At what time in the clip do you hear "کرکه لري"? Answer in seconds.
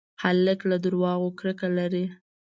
1.39-2.05